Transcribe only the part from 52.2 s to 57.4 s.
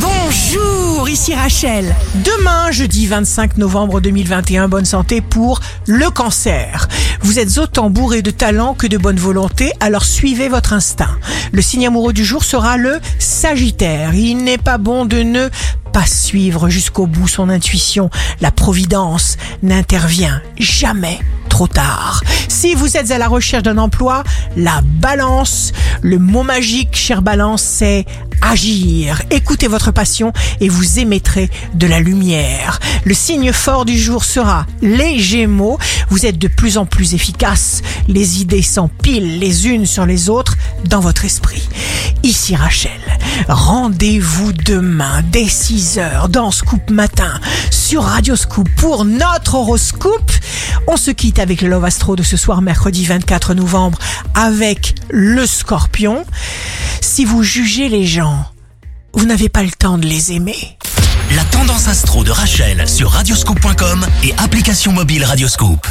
ce soir mercredi 24 novembre avec le Scorpion. Si